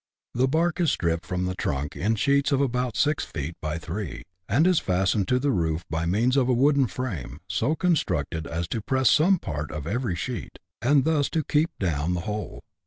[0.33, 4.23] The bark is stripped from the trunk in sheets of about six feet by three,
[4.49, 8.67] and is fastened to the roof by means of a wooden frame, so constructed as
[8.69, 12.63] to press some part of every sheet, and thus to keep down the whole.